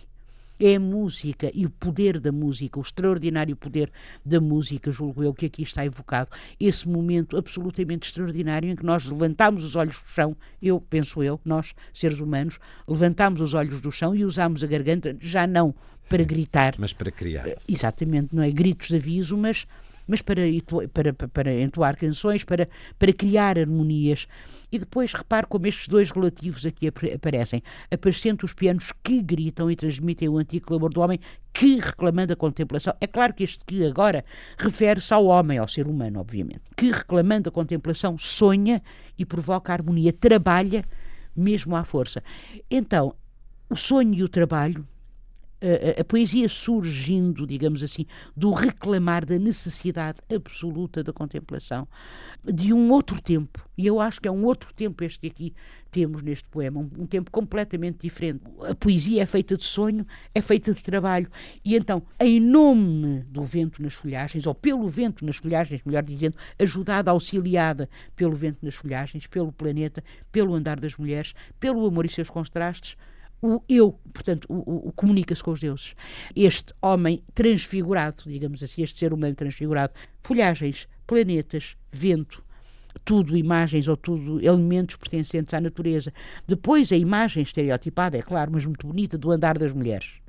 é 0.64 0.76
a 0.76 0.80
música 0.80 1.52
e 1.54 1.66
o 1.66 1.70
poder 1.70 2.20
da 2.22 2.32
música, 2.32 2.80
o 2.80 2.82
extraordinário 2.82 3.54
poder 3.54 3.92
da 4.26 4.40
música, 4.40 4.92
julgo 4.92 5.22
eu, 5.22 5.34
que 5.34 5.48
aqui 5.48 5.62
está 5.62 5.86
evocado. 5.86 6.30
Esse 6.58 6.88
momento 6.88 7.36
absolutamente 7.36 8.08
extraordinário 8.08 8.70
em 8.70 8.76
que 8.76 8.86
nós 8.86 9.06
levantamos 9.06 9.66
os 9.66 9.76
olhos 9.76 10.02
do 10.02 10.08
chão, 10.08 10.38
eu, 10.62 10.80
penso 10.80 11.22
eu, 11.22 11.40
nós, 11.44 11.74
seres 11.94 12.22
humanos, 12.22 12.60
levantamos 12.88 13.42
os 13.42 13.54
olhos 13.54 13.82
do 13.82 13.92
chão 13.92 14.16
e 14.16 14.24
usamos 14.24 14.64
a 14.64 14.68
garganta, 14.68 15.18
já 15.20 15.46
não 15.46 15.76
para 16.08 16.24
gritar. 16.24 16.76
Mas 16.78 16.94
para 16.94 17.12
criar. 17.12 17.46
Exatamente, 17.68 18.34
não 18.34 18.44
é 18.44 18.50
gritos 18.50 18.88
de 18.88 18.96
aviso, 18.96 19.38
mas 19.38 19.68
mas 20.08 20.22
para, 20.22 20.42
para, 20.94 21.14
para 21.14 21.62
entoar 21.62 21.98
canções, 21.98 22.44
para, 22.44 22.68
para 22.98 23.14
criar 23.14 23.58
harmonias. 23.58 24.28
E 24.72 24.80
depois 24.80 25.14
repare 25.14 25.48
como 25.48 25.68
estes 25.68 25.88
dois 25.88 26.12
relativos 26.12 26.66
aqui 26.66 26.88
aparecem. 26.88 27.62
Aparecendo 27.92 28.44
os 28.44 28.54
pianos 28.54 28.92
que 29.04 29.22
gritam 29.22 29.70
e 29.70 29.76
transmitem 29.76 30.30
o 30.30 30.38
antigo 30.38 30.66
clamor 30.66 30.92
do 30.92 31.02
homem 31.02 31.20
que 31.54 31.80
reclamando 31.80 32.34
a 32.34 32.36
contemplação. 32.36 32.94
É 33.00 33.08
claro 33.08 33.34
que 33.34 33.44
este 33.44 33.64
que 33.66 33.86
agora 33.86 34.26
refere-se 34.58 35.14
ao 35.14 35.26
homem, 35.26 35.58
ao 35.58 35.68
ser 35.68 35.88
humano, 35.88 36.20
obviamente. 36.20 36.64
Que 36.76 36.92
reclamando 36.92 37.50
a 37.50 37.52
contemplação 37.52 38.18
sonha 38.18 38.82
e 39.18 39.26
provoca 39.26 39.72
harmonia, 39.72 40.12
trabalha 40.12 40.84
mesmo 41.36 41.76
à 41.76 41.84
força. 41.84 42.24
Então, 42.70 43.16
o 43.70 43.76
sonho 43.76 44.14
e 44.14 44.24
o 44.24 44.30
trabalho 44.30 44.88
a, 45.64 46.02
a, 46.02 46.04
poesia 46.04 46.50
surgindo, 46.50 47.48
digamos 47.48 47.82
assim, 47.84 48.06
do 48.36 48.52
reclamar 48.52 49.26
da 49.26 49.40
necessidade 49.40 50.20
absoluta 50.34 51.04
da 51.04 51.14
contemplação 51.14 51.88
de 52.44 52.74
um 52.74 52.92
outro 52.92 53.22
tempo. 53.22 53.66
E 53.78 53.88
eu 53.88 54.00
acho 54.00 54.20
que 54.20 54.28
é 54.28 54.32
um 54.32 54.44
outro 54.44 54.74
tempo 54.74 55.04
este 55.04 55.28
aqui 55.28 55.54
temos 55.90 56.24
neste 56.24 56.50
poema, 56.50 56.80
um, 56.80 56.90
um, 57.04 57.06
tempo 57.06 57.30
completamente 57.30 58.00
diferente. 58.02 58.42
A 58.68 58.74
poesia 58.74 59.22
é 59.22 59.26
feita 59.28 59.56
de 59.56 59.64
sonho, 59.64 60.06
é 60.34 60.42
feita 60.42 60.74
de 60.74 60.82
trabalho. 60.82 61.30
E 61.64 61.76
então, 61.76 62.02
em 62.20 62.40
nome 62.40 63.24
do 63.30 63.44
vento 63.44 63.80
nas 63.80 63.94
folhagens, 63.94 64.48
ou 64.48 64.56
pelo 64.56 64.90
vento 64.90 65.24
nas 65.24 65.36
folhagens, 65.36 65.84
melhor 65.86 66.02
dizendo, 66.02 66.36
ajudada, 66.58 67.12
auxiliada 67.12 67.88
pelo 68.16 68.36
vento 68.36 68.58
nas 68.64 68.74
folhagens, 68.74 69.28
pelo 69.28 69.52
planeta, 69.52 70.04
pelo 70.32 70.56
andar 70.56 70.80
das 70.80 70.98
mulheres, 70.98 71.36
pelo 71.60 71.86
amor 71.86 72.06
e 72.06 72.10
seus 72.10 72.30
contrastes, 72.30 72.98
o 73.44 73.62
eu, 73.68 74.00
portanto, 74.14 74.46
o, 74.48 74.88
o, 74.88 74.92
comunica-se 74.94 75.44
com 75.44 75.52
os 75.52 75.60
deuses. 75.60 75.96
Este 76.34 76.74
homem 76.82 77.22
transfigurado, 77.34 78.24
digamos 78.26 78.64
assim, 78.64 78.82
este 78.82 78.98
ser 78.98 79.12
humano 79.12 79.36
transfigurado, 79.36 79.94
folhagens, 80.22 80.88
planetas, 81.06 81.76
vento, 81.92 82.42
tudo 83.04 83.36
imagens 83.36 83.90
ou 83.90 83.98
tudo 83.98 84.40
elementos 84.42 84.96
pertencentes 84.96 85.54
à 85.54 85.60
natureza. 85.60 86.14
Depois 86.48 86.92
a 86.94 86.96
imagem 86.96 87.44
estereotipada, 87.44 88.18
é 88.18 88.22
claro, 88.22 88.52
mas 88.54 88.66
muito 88.66 88.88
bonita, 88.88 89.18
do 89.18 89.30
andar 89.30 89.58
das 89.58 89.74
mulheres. 89.74 90.22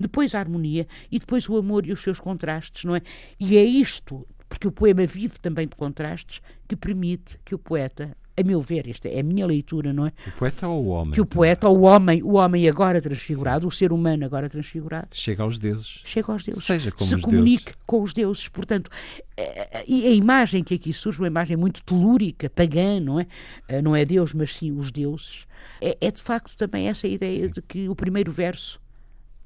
Depois 0.00 0.34
a 0.34 0.38
harmonia 0.38 0.86
e 1.10 1.18
depois 1.18 1.46
o 1.48 1.58
amor 1.58 1.86
e 1.86 1.92
os 1.92 2.00
seus 2.00 2.18
contrastes, 2.18 2.84
não 2.84 2.96
é? 2.96 3.02
E 3.38 3.56
é 3.58 3.64
isto, 3.64 4.26
porque 4.48 4.66
o 4.66 4.72
poema 4.72 5.06
vive 5.06 5.38
também 5.40 5.66
de 5.66 5.74
contrastes, 5.74 6.40
que 6.66 6.76
permite 6.76 7.38
que 7.44 7.54
o 7.54 7.58
poeta 7.58 8.16
a 8.36 8.42
meu 8.42 8.60
ver, 8.60 8.88
esta 8.88 9.08
é 9.08 9.20
a 9.20 9.22
minha 9.22 9.46
leitura, 9.46 9.92
não 9.92 10.06
é? 10.06 10.12
O 10.26 10.32
poeta 10.32 10.68
ou 10.68 10.84
o 10.84 10.88
homem? 10.88 11.12
Que 11.14 11.20
o 11.20 11.26
poeta, 11.26 11.68
ou 11.68 11.78
o 11.78 11.82
homem, 11.82 12.22
o 12.22 12.34
homem 12.34 12.68
agora 12.68 13.00
transfigurado, 13.00 13.62
Sim. 13.62 13.66
o 13.68 13.70
ser 13.70 13.92
humano 13.92 14.24
agora 14.24 14.48
transfigurado, 14.48 15.08
chega 15.12 15.42
aos 15.42 15.58
deuses. 15.58 16.02
Chega 16.04 16.32
aos 16.32 16.44
deuses. 16.44 16.64
Seja 16.64 16.92
como 16.92 17.08
se 17.08 17.14
os 17.14 17.22
comunique 17.22 17.64
deuses. 17.64 17.82
com 17.86 18.02
os 18.02 18.12
deuses. 18.12 18.48
Portanto, 18.48 18.90
eh, 19.36 19.84
e 19.88 20.06
a 20.06 20.10
imagem 20.10 20.62
que 20.62 20.74
aqui 20.74 20.92
surge, 20.92 21.18
uma 21.18 21.28
imagem 21.28 21.56
muito 21.56 21.82
telúrica, 21.82 22.50
pagã, 22.50 23.00
não 23.00 23.20
é? 23.20 23.26
Eh, 23.68 23.80
não 23.80 23.96
é 23.96 24.04
Deus, 24.04 24.34
mas 24.34 24.54
sim 24.54 24.72
os 24.72 24.90
deuses. 24.90 25.46
É, 25.80 25.96
é 26.00 26.10
de 26.10 26.22
facto 26.22 26.56
também 26.56 26.88
essa 26.88 27.08
ideia 27.08 27.46
sim. 27.46 27.52
de 27.52 27.62
que 27.62 27.88
o 27.88 27.96
primeiro 27.96 28.30
verso 28.30 28.80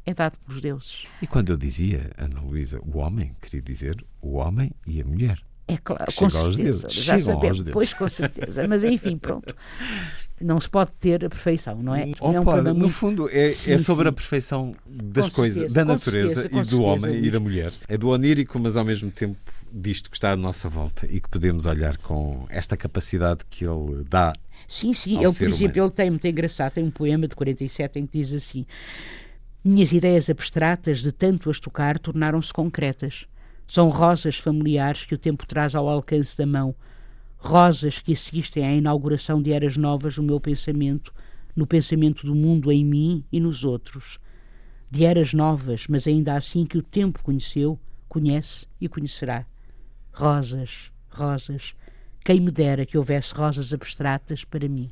é 0.04 0.14
dado 0.14 0.36
pelos 0.38 0.60
deuses. 0.60 1.04
E 1.22 1.26
quando 1.26 1.50
eu 1.50 1.56
dizia, 1.56 2.10
Ana 2.18 2.40
Luísa, 2.40 2.80
o 2.80 2.98
homem, 2.98 3.32
queria 3.40 3.62
dizer 3.62 4.04
o 4.20 4.36
homem 4.36 4.72
e 4.86 5.00
a 5.00 5.04
mulher. 5.04 5.40
É 5.74 5.76
claro, 5.76 6.12
com 6.14 6.30
certeza. 6.30 6.88
Já 6.90 7.18
sabemos, 7.18 7.62
pois 7.72 7.92
com 7.92 8.08
certeza. 8.08 8.66
Mas 8.66 8.84
enfim, 8.84 9.16
pronto. 9.18 9.54
Não 10.40 10.58
se 10.58 10.70
pode 10.70 10.92
ter 10.92 11.22
a 11.22 11.28
perfeição, 11.28 11.82
não 11.82 11.94
é? 11.94 12.10
Oh, 12.18 12.32
é 12.32 12.40
um 12.40 12.44
pode, 12.44 12.72
no 12.72 12.88
fundo, 12.88 13.28
é, 13.30 13.50
sim, 13.50 13.72
é 13.72 13.78
sobre 13.78 14.04
sim. 14.04 14.08
a 14.08 14.12
perfeição 14.12 14.74
das 14.86 15.28
com 15.28 15.34
coisas, 15.34 15.58
certeza, 15.58 15.74
da 15.74 15.84
natureza 15.84 16.34
certeza, 16.34 16.56
e 16.56 16.60
do 16.60 16.66
certeza, 16.66 16.82
homem 16.82 17.10
Luís. 17.12 17.26
e 17.26 17.30
da 17.30 17.40
mulher. 17.40 17.72
É 17.86 17.98
do 17.98 18.08
onírico, 18.08 18.58
mas 18.58 18.74
ao 18.74 18.84
mesmo 18.84 19.10
tempo 19.10 19.38
disto 19.70 20.08
que 20.08 20.16
está 20.16 20.32
à 20.32 20.36
nossa 20.36 20.66
volta 20.66 21.06
e 21.10 21.20
que 21.20 21.28
podemos 21.28 21.66
olhar 21.66 21.98
com 21.98 22.46
esta 22.48 22.74
capacidade 22.74 23.44
que 23.50 23.66
ele 23.66 24.02
dá. 24.08 24.32
Sim, 24.66 24.94
sim. 24.94 25.22
Ele, 25.22 25.32
por 25.32 25.48
exemplo, 25.48 25.76
humano. 25.76 25.84
ele 25.84 25.90
tem 25.90 26.10
muito 26.10 26.26
engraçado, 26.26 26.72
tem 26.72 26.84
um 26.84 26.90
poema 26.90 27.28
de 27.28 27.36
47 27.36 27.98
em 27.98 28.06
que 28.06 28.18
diz 28.18 28.32
assim: 28.32 28.64
Minhas 29.62 29.92
ideias 29.92 30.30
abstratas, 30.30 31.02
de 31.02 31.12
tanto 31.12 31.50
as 31.50 31.60
tocar, 31.60 31.98
tornaram-se 31.98 32.50
concretas. 32.50 33.26
São 33.70 33.86
rosas 33.86 34.36
familiares 34.36 35.04
que 35.04 35.14
o 35.14 35.18
tempo 35.18 35.46
traz 35.46 35.76
ao 35.76 35.88
alcance 35.88 36.36
da 36.36 36.44
mão, 36.44 36.74
rosas 37.38 38.00
que 38.00 38.12
assistem 38.12 38.66
à 38.66 38.74
inauguração 38.74 39.40
de 39.40 39.52
eras 39.52 39.76
novas 39.76 40.16
no 40.16 40.24
meu 40.24 40.40
pensamento, 40.40 41.14
no 41.54 41.64
pensamento 41.64 42.26
do 42.26 42.34
mundo 42.34 42.72
em 42.72 42.84
mim 42.84 43.24
e 43.30 43.38
nos 43.38 43.62
outros. 43.62 44.18
De 44.90 45.04
eras 45.04 45.32
novas, 45.32 45.86
mas 45.88 46.08
ainda 46.08 46.34
assim 46.34 46.66
que 46.66 46.78
o 46.78 46.82
tempo 46.82 47.22
conheceu, 47.22 47.78
conhece 48.08 48.66
e 48.80 48.88
conhecerá. 48.88 49.46
Rosas, 50.12 50.90
rosas, 51.08 51.72
quem 52.24 52.40
me 52.40 52.50
dera 52.50 52.84
que 52.84 52.98
houvesse 52.98 53.32
rosas 53.32 53.72
abstratas 53.72 54.42
para 54.44 54.68
mim. 54.68 54.90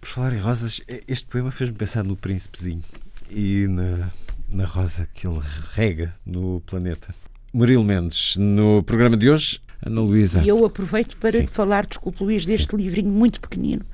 Por 0.00 0.08
falar 0.08 0.32
em 0.32 0.38
rosas, 0.38 0.80
este 1.08 1.26
poema 1.26 1.50
fez-me 1.50 1.76
pensar 1.76 2.04
no 2.04 2.16
príncipezinho 2.16 2.84
e 3.28 3.66
na, 3.66 4.12
na 4.54 4.64
rosa 4.64 5.08
que 5.12 5.26
ele 5.26 5.40
rega 5.74 6.14
no 6.24 6.60
planeta. 6.60 7.12
Murilo 7.52 7.84
Mendes, 7.84 8.36
no 8.36 8.82
programa 8.82 9.16
de 9.16 9.28
hoje, 9.28 9.60
Ana 9.84 10.00
Luísa. 10.00 10.42
E 10.42 10.48
eu 10.48 10.64
aproveito 10.64 11.16
para 11.18 11.32
Sim. 11.32 11.46
falar, 11.46 11.84
desculpe 11.84 12.24
Luís, 12.24 12.46
deste 12.46 12.70
Sim. 12.70 12.76
livrinho 12.82 13.10
muito 13.10 13.40
pequenino. 13.40 13.84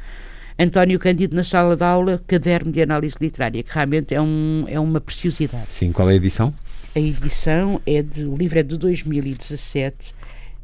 António 0.56 0.98
Cândido 0.98 1.34
na 1.34 1.42
sala 1.42 1.76
de 1.76 1.82
aula, 1.82 2.22
caderno 2.26 2.70
de 2.70 2.80
análise 2.82 3.16
literária, 3.20 3.62
que 3.62 3.72
realmente 3.72 4.14
é, 4.14 4.20
um, 4.20 4.64
é 4.68 4.78
uma 4.78 5.00
preciosidade. 5.00 5.66
Sim, 5.70 5.90
qual 5.90 6.08
é 6.08 6.12
a 6.12 6.16
edição? 6.16 6.54
A 6.94 7.00
edição 7.00 7.80
é 7.84 8.02
de, 8.02 8.24
o 8.24 8.36
livro 8.36 8.58
é 8.58 8.62
de 8.62 8.76
2017, 8.76 10.14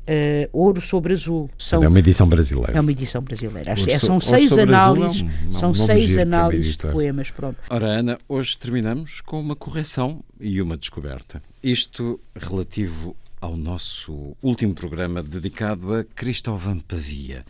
Uh, 0.05 0.45
Ouro 0.53 0.83
sobre 0.83 1.15
Azul. 1.15 1.49
São, 1.57 1.83
é 1.83 1.89
uma 1.89 1.99
edição 1.99 2.29
brasileira. 2.29 2.77
É 2.77 2.81
uma 2.81 2.93
edição 2.93 3.23
brasileira. 3.23 3.73
É, 3.73 3.99
são 3.99 4.21
seis 4.21 4.53
análises, 4.53 5.23
é 5.23 5.47
um, 5.49 5.53
são 5.53 5.75
seis 5.75 6.19
análises 6.19 6.77
de 6.77 6.89
poemas. 6.89 7.31
Pronto. 7.31 7.57
Ora, 7.71 7.87
Ana, 7.87 8.19
hoje 8.29 8.59
terminamos 8.59 9.23
com 9.23 9.41
uma 9.41 9.57
correção 9.57 10.23
e 10.39 10.61
uma 10.61 10.77
descoberta. 10.77 11.41
Isto 11.67 12.21
relativo 12.37 13.17
ao 13.41 13.57
nosso 13.57 14.37
último 14.43 14.75
programa 14.75 15.23
dedicado 15.23 15.95
a 15.95 16.05
Cristóvão 16.05 16.79
Pavia. 16.79 17.43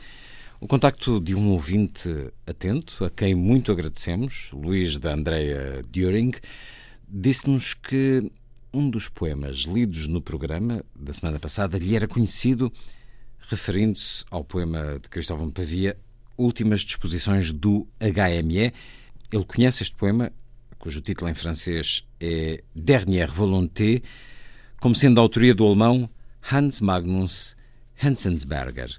O 0.60 0.68
contacto 0.68 1.20
de 1.20 1.34
um 1.34 1.50
ouvinte 1.50 2.30
atento, 2.46 3.04
a 3.04 3.10
quem 3.10 3.34
muito 3.34 3.72
agradecemos, 3.72 4.52
Luís 4.52 5.00
da 5.00 5.14
Andrea 5.14 5.82
Düring, 5.90 6.30
disse-nos 7.08 7.74
que 7.74 8.30
um 8.72 8.88
dos 8.88 9.08
poemas 9.08 9.62
lidos 9.62 10.06
no 10.06 10.22
programa 10.22 10.84
da 10.94 11.12
semana 11.12 11.40
passada 11.40 11.76
lhe 11.76 11.96
era 11.96 12.06
conhecido, 12.06 12.72
referindo-se 13.40 14.24
ao 14.30 14.44
poema 14.44 15.00
de 15.02 15.08
Cristóvão 15.08 15.50
Pavia, 15.50 15.98
Últimas 16.38 16.82
Disposições 16.82 17.52
do 17.52 17.84
HME. 17.98 18.72
Ele 19.32 19.44
conhece 19.44 19.82
este 19.82 19.96
poema, 19.96 20.30
cujo 20.84 21.00
título 21.00 21.30
em 21.30 21.34
francês 21.34 22.06
é 22.20 22.62
Dernière 22.76 23.32
Volonté, 23.32 24.02
como 24.78 24.94
sendo 24.94 25.14
da 25.14 25.22
autoria 25.22 25.54
do 25.54 25.64
alemão 25.64 26.06
Hans 26.52 26.82
Magnus 26.82 27.56
Hensensberger. 28.02 28.90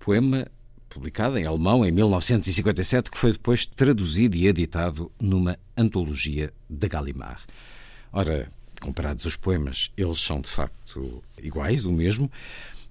Poema 0.00 0.50
publicado 0.88 1.38
em 1.38 1.46
alemão 1.46 1.86
em 1.86 1.92
1957, 1.92 3.12
que 3.12 3.16
foi 3.16 3.30
depois 3.30 3.64
traduzido 3.64 4.36
e 4.36 4.48
editado 4.48 5.12
numa 5.20 5.56
antologia 5.76 6.52
de 6.68 6.88
Gallimard. 6.88 7.44
Ora, 8.12 8.48
comparados 8.80 9.24
os 9.24 9.36
poemas, 9.36 9.92
eles 9.96 10.18
são 10.18 10.40
de 10.40 10.48
facto 10.48 11.22
iguais, 11.40 11.84
o 11.84 11.92
mesmo. 11.92 12.28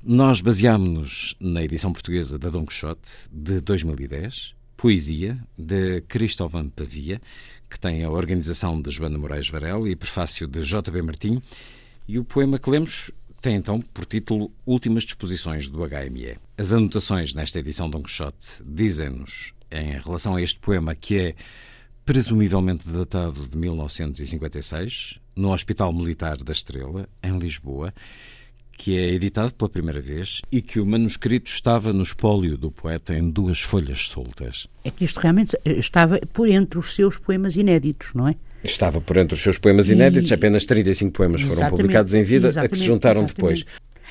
Nós 0.01 0.39
baseámos-nos 0.39 1.35
na 1.41 1.61
edição 1.61 1.91
portuguesa 1.91 2.39
da 2.39 2.49
Dom 2.49 2.65
Quixote 2.65 3.11
de 3.29 3.59
2010, 3.59 4.55
Poesia, 4.77 5.43
de 5.57 6.01
Cristóvão 6.01 6.69
Pavia, 6.69 7.19
que 7.69 7.79
tem 7.79 8.03
a 8.03 8.09
organização 8.09 8.81
de 8.81 8.89
Joana 8.89 9.17
Moraes 9.17 9.50
Varela 9.50 9.89
e 9.89 9.95
prefácio 9.95 10.47
de 10.47 10.62
J.B. 10.62 11.01
Martinho, 11.01 11.41
e 12.07 12.17
o 12.17 12.24
poema 12.24 12.57
que 12.57 12.69
lemos 12.69 13.12
tem 13.41 13.55
então 13.55 13.81
por 13.81 14.05
título 14.05 14.51
Últimas 14.65 15.03
Disposições 15.03 15.69
do 15.69 15.79
HME. 15.79 16.38
As 16.57 16.74
anotações 16.74 17.33
nesta 17.33 17.59
edição 17.59 17.88
de 17.88 17.93
Dom 17.93 18.03
Quixote 18.03 18.63
dizem-nos, 18.65 19.53
em 19.69 20.00
relação 20.00 20.36
a 20.36 20.41
este 20.41 20.59
poema, 20.59 20.95
que 20.95 21.19
é 21.19 21.36
presumivelmente 22.05 22.88
datado 22.88 23.45
de 23.45 23.57
1956, 23.57 25.19
no 25.36 25.51
Hospital 25.51 25.93
Militar 25.93 26.38
da 26.38 26.51
Estrela, 26.51 27.07
em 27.21 27.38
Lisboa, 27.38 27.93
que 28.77 28.96
é 28.96 29.12
editado 29.12 29.53
pela 29.55 29.67
primeira 29.67 30.00
vez 30.00 30.41
e 30.51 30.62
que 30.62 30.79
o 30.79 30.86
manuscrito 30.86 31.50
estava 31.50 31.91
no 31.91 32.03
espólio 32.03 32.55
do 32.55 32.72
poeta 32.72 33.13
em 33.13 33.27
duas 33.29 33.60
folhas 33.60 34.07
soltas. 34.07 34.67
É 34.86 34.91
que 34.91 35.03
isto 35.03 35.19
realmente 35.19 35.57
estava 35.65 36.19
por 36.31 36.48
entre 36.48 36.77
os 36.77 36.93
seus 36.93 37.17
poemas 37.17 37.55
inéditos, 37.55 38.13
não 38.13 38.27
é? 38.27 38.36
Estava 38.63 39.01
por 39.01 39.17
entre 39.17 39.34
os 39.34 39.41
seus 39.41 39.57
poemas 39.57 39.89
inéditos, 39.89 40.29
e... 40.29 40.34
apenas 40.34 40.63
35 40.63 41.12
poemas 41.12 41.41
foram 41.41 41.67
publicados 41.69 42.13
em 42.13 42.24
vida, 42.24 42.50
a 42.50 42.67
que 42.67 42.77
se 42.77 42.86
juntaram 42.86 43.22
exatamente. 43.22 43.36
depois. 43.36 43.65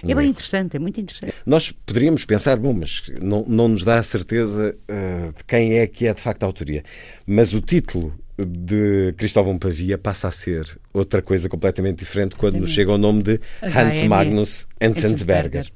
É 0.07 0.15
bem 0.15 0.29
interessante, 0.29 0.77
é 0.77 0.79
muito 0.79 1.01
interessante. 1.01 1.33
Nós 1.47 1.71
poderíamos 1.71 2.25
pensar, 2.25 2.57
bom, 2.57 2.75
mas 2.75 3.11
não, 3.21 3.45
não 3.47 3.69
nos 3.69 3.83
dá 3.83 3.99
a 3.99 4.03
certeza 4.03 4.77
uh, 4.91 5.33
de 5.33 5.45
quem 5.45 5.79
é 5.79 5.87
que 5.87 6.07
é 6.07 6.13
de 6.13 6.21
facto 6.21 6.43
a 6.43 6.47
autoria. 6.47 6.83
Mas 7.27 7.55
o 7.55 7.61
título 7.61 8.13
de 8.39 9.15
Cristóvão 9.17 9.59
Pavia 9.59 9.97
passa 9.97 10.29
a 10.29 10.31
ser 10.31 10.65
outra 10.93 11.23
coisa 11.23 11.49
completamente 11.49 12.01
diferente 12.01 12.37
quando 12.37 12.59
nos 12.59 12.71
chega 12.71 12.93
o 12.93 12.99
nome 12.99 13.23
de 13.23 13.41
Hans 13.63 14.03
Magnus 14.03 14.69
Enzensberger. 14.81 15.71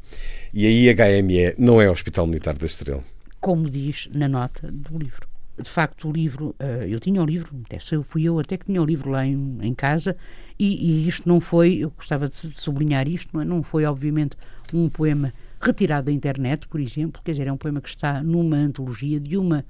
E 0.53 0.67
aí 0.67 0.95
HME 0.95 1.55
não 1.57 1.81
é 1.81 1.89
o 1.89 1.93
Hospital 1.93 2.27
Militar 2.27 2.57
da 2.57 2.67
Estrela. 2.67 3.03
Como 3.41 3.71
diz 3.71 4.09
na 4.13 4.29
nota 4.29 4.71
do 4.71 4.99
livro. 4.99 5.29
De 5.59 5.69
facto, 5.69 6.09
o 6.09 6.13
livro, 6.13 6.55
eh, 6.59 6.87
eu 6.89 6.99
tinha 6.99 7.23
o 7.23 7.25
livro, 7.25 7.55
fui 8.03 8.25
eu 8.25 8.39
até 8.39 8.57
que 8.57 8.65
tinha 8.65 8.81
o 8.81 8.85
livro 8.85 9.11
lá 9.11 9.27
em, 9.27 9.59
em 9.61 9.75
casa, 9.75 10.17
e, 10.59 11.05
e, 11.05 11.09
isto 11.09 11.29
não 11.29 11.39
foi, 11.39 11.79
eu 11.79 11.91
gostava 11.91 12.29
de 12.29 12.37
sublinhar 12.37 13.07
isto, 13.07 13.37
não 13.45 13.63
foi 13.63 13.85
obviamente 13.85 14.37
um 14.73 14.89
poema 14.89 15.35
retirado 15.61 16.07
da 16.07 16.13
internet, 16.13 16.67
por 16.67 16.81
exemplo, 16.81 17.21
quer 17.23 17.33
dizer, 17.33 17.47
é 17.47 17.53
um 17.53 17.59
poema 17.59 17.81
que 17.81 17.91
está 17.91 18.23
numa 18.23 18.57
antologia 18.57 19.21
de 19.21 19.37
uma 19.37 19.65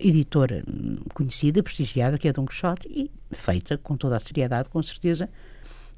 editora 0.00 0.64
conhecida, 1.14 1.62
prestigiada, 1.62 2.18
que 2.18 2.28
é 2.28 2.32
Dom 2.32 2.44
Quixote, 2.44 2.88
e 2.88 3.10
feita 3.34 3.78
com 3.78 3.96
toda 3.96 4.16
a 4.16 4.20
seriedade, 4.20 4.68
com 4.68 4.82
certeza, 4.82 5.28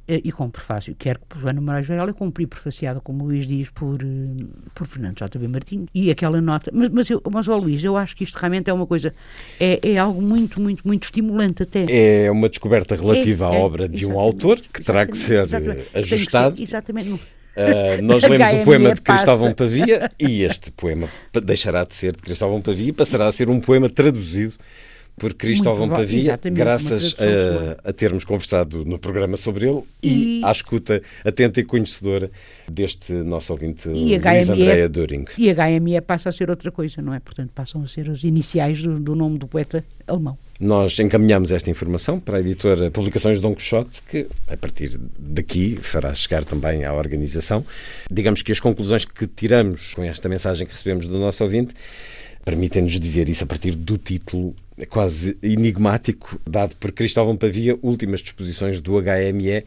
eh, 0.07 0.23
e 0.25 0.33
com 0.33 0.49
prefácio, 0.49 0.95
quer 0.99 1.19
por 1.19 1.39
Joana 1.39 1.61
Moraes 1.61 1.87
Varela, 1.87 2.15
como 2.15 2.33
prefaciada, 2.33 2.99
como 2.99 3.25
Luís 3.25 3.47
diz, 3.47 3.69
por, 3.69 4.01
eh, 4.03 4.45
por 4.75 4.87
Fernando 4.87 5.19
J.B. 5.19 5.49
Martins. 5.49 5.87
E 5.95 6.11
aquela 6.11 6.41
nota. 6.41 6.71
Mas, 6.73 6.89
mas, 6.89 7.11
eu, 7.11 7.23
mas, 7.31 7.47
oh, 7.47 7.57
Luís, 7.59 7.85
eu 7.85 7.95
acho 7.95 8.17
que 8.17 8.25
isto 8.25 8.37
realmente 8.37 8.71
é 8.71 8.73
uma 8.73 8.87
coisa. 8.87 9.13
É, 9.61 9.79
é 9.83 9.99
algo 9.99 10.23
muito, 10.23 10.63
muito, 10.63 10.87
muito 10.87 11.05
estimulante 11.05 11.63
até. 11.63 11.85
É 11.89 12.31
uma 12.31 12.49
descoberta 12.49 12.97
relativa 12.97 13.45
é, 13.45 13.49
à 13.49 13.51
obra 13.51 13.87
de 13.87 14.07
um 14.07 14.19
autor 14.19 14.59
que 14.61 14.83
terá 14.83 15.07
que 15.07 15.17
ser 15.17 15.41
ajustado. 15.95 16.53
Que 16.53 16.59
ser, 16.59 16.63
exatamente. 16.63 17.38
Uh, 17.59 18.01
nós 18.03 18.23
lemos 18.23 18.53
o 18.53 18.65
poema 18.65 18.95
de 18.95 19.01
Cristóvão 19.01 19.53
Pavia 19.53 20.09
e 20.17 20.45
este 20.45 20.71
poema 20.71 21.11
deixará 21.43 21.85
de 21.85 21.93
ser 21.93 22.13
de 22.13 22.23
Cristóvão 22.23 22.61
Pavia 22.61 22.91
e 22.91 22.93
passará 22.93 23.27
a 23.27 23.33
ser 23.33 23.51
um 23.51 23.59
poema 23.59 23.91
traduzido 23.91 24.55
por 25.19 25.35
Cristóvão 25.35 25.89
Pavia, 25.89 26.39
graças 26.53 27.17
a, 27.19 27.91
a, 27.91 27.93
termos 27.93 28.25
conversado 28.25 28.85
no 28.85 28.99
programa 28.99 29.37
sobre 29.37 29.69
ele 29.69 29.83
e, 30.03 30.41
e 30.41 30.45
à 30.45 30.53
escuta 30.53 31.03
atenta 31.25 31.61
e 31.61 31.65
conhecedora 31.65 32.31
deste 32.69 33.13
nosso 33.13 33.53
ouvinte 33.53 33.89
Luís 33.89 34.49
Andréa 34.49 34.89
Döring. 34.89 35.25
E 35.37 35.53
HME 35.53 36.01
passa 36.01 36.29
a 36.29 36.33
ser 36.33 36.49
outra 36.49 36.71
coisa, 36.71 37.03
não 37.03 37.13
é? 37.13 37.21
Portanto, 37.21 37.51
passam 37.55 37.83
a 37.83 37.87
ser 37.87 38.09
as 38.09 38.23
iniciais 38.25 38.83
do, 38.83 38.99
do 38.99 39.15
nome 39.15 39.39
do 39.39 39.47
poeta 39.47 39.85
alemão. 40.07 40.39
Nós 40.61 40.99
encaminhamos 40.99 41.53
esta 41.53 41.71
informação 41.71 42.19
para 42.19 42.39
a 42.39 42.41
editora 42.41 42.91
Publicações 42.91 43.41
Dom 43.41 43.55
Quixote, 43.55 44.03
que 44.03 44.27
a 44.49 44.57
partir 44.57 44.99
daqui 45.17 45.79
fará 45.81 46.13
chegar 46.15 46.45
também 46.45 46.85
à 46.85 46.93
organização. 46.93 47.65
Digamos 48.11 48.43
que 48.43 48.51
as 48.51 48.59
conclusões 48.59 49.05
que 49.05 49.27
tiramos 49.27 49.95
com 49.95 50.03
esta 50.03 50.29
mensagem 50.29 50.67
que 50.67 50.73
recebemos 50.73 51.07
do 51.07 51.19
nosso 51.19 51.45
ouvinte 51.45 51.75
permitem-nos 52.45 52.99
dizer 52.99 53.29
isso 53.29 53.45
a 53.45 53.47
partir 53.47 53.73
do 53.75 53.99
título 53.99 54.55
quase 54.89 55.37
enigmático 55.43 56.41
dado 56.49 56.77
por 56.77 56.93
Cristóvão 56.93 57.37
Pavia, 57.37 57.79
Últimas 57.83 58.21
Disposições 58.21 58.81
do 58.81 58.93
HME. 59.01 59.65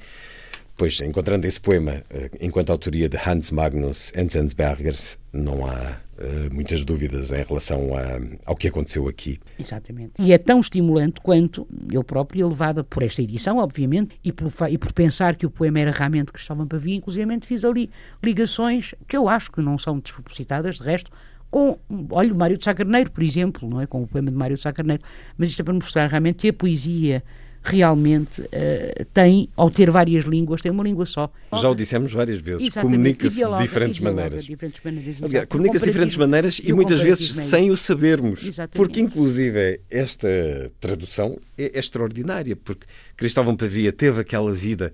Pois, 0.78 1.00
encontrando 1.02 1.46
esse 1.46 1.60
poema 1.60 2.02
eh, 2.10 2.32
enquanto 2.40 2.72
autoria 2.72 3.08
de 3.08 3.18
Hans 3.18 3.52
Magnus 3.52 4.12
Enzensberger, 4.16 4.96
não 5.32 5.66
há 5.66 6.00
uh, 6.18 6.54
muitas 6.54 6.84
dúvidas 6.84 7.32
em 7.32 7.44
relação 7.44 7.96
a, 7.96 8.20
ao 8.46 8.56
que 8.56 8.68
aconteceu 8.68 9.08
aqui. 9.08 9.40
Exatamente. 9.60 10.14
E 10.20 10.34
é 10.34 10.38
tão 10.38 10.60
estimulante 10.60 11.22
quanto 11.22 11.68
eu 11.92 12.04
próprio, 12.04 12.48
levada 12.48 12.84
por 12.84 13.04
esta 13.04 13.22
edição, 13.22 13.58
obviamente, 13.58 14.18
e 14.24 14.32
por, 14.32 14.52
e 14.70 14.78
por 14.78 14.92
pensar 14.92 15.36
que 15.36 15.46
o 15.46 15.52
poema 15.52 15.80
era 15.80 15.92
realmente 15.92 16.32
Cristóvão 16.32 16.68
Pavia, 16.68 16.96
inclusive 16.96 17.40
fiz 17.44 17.64
ali 17.64 17.90
ligações 18.24 18.96
que 19.08 19.16
eu 19.16 19.30
acho 19.30 19.52
que 19.52 19.62
não 19.62 19.78
são 19.78 20.00
despropositadas, 20.00 20.78
de 20.78 20.84
resto, 20.84 21.12
com, 21.52 21.78
olha, 22.10 22.34
o 22.34 22.38
Mário 22.38 22.58
de 22.58 22.64
Sá 22.64 22.74
Carneiro, 22.74 23.12
por 23.12 23.22
exemplo, 23.22 23.70
não 23.70 23.82
é? 23.82 23.86
com 23.86 24.02
o 24.02 24.08
poema 24.08 24.32
de 24.32 24.38
Mário 24.38 24.56
de 24.56 24.64
Sá 24.64 24.72
Carneiro, 24.72 25.04
mas 25.38 25.50
isto 25.50 25.62
é 25.62 25.66
para 25.66 25.74
mostrar 25.74 26.08
realmente 26.08 26.38
que 26.38 26.48
a 26.48 26.54
poesia 26.54 27.22
realmente 27.64 28.42
uh, 28.42 29.06
tem, 29.14 29.48
ao 29.56 29.70
ter 29.70 29.92
várias 29.92 30.26
línguas, 30.26 30.62
tem 30.62 30.72
uma 30.72 30.84
língua 30.84 31.06
só. 31.06 31.32
Já 31.54 31.70
o 31.70 31.76
dissemos 31.76 32.12
várias 32.12 32.40
vezes, 32.40 32.74
comunica-se 32.74 33.46
de 33.46 33.58
diferentes 33.60 34.00
maneiras. 34.00 34.46
diferentes 34.46 34.84
maneiras 34.84 35.48
comunica-se 35.48 35.86
de 35.86 35.92
diferentes 35.92 36.18
maneiras 36.18 36.60
e, 36.60 36.70
e 36.70 36.74
muitas 36.74 37.02
vezes 37.02 37.30
sem 37.30 37.70
o 37.70 37.78
sabermos. 37.78 38.48
Exatamente. 38.48 38.78
Porque, 38.78 39.00
inclusive, 39.00 39.80
esta 39.90 40.28
tradução 40.80 41.38
é, 41.58 41.66
é 41.66 41.80
extraordinária, 41.80 42.56
porque 42.56 42.88
Cristóvão 43.16 43.56
Pavia 43.56 43.92
teve 43.92 44.22
aquela 44.22 44.52
vida 44.52 44.92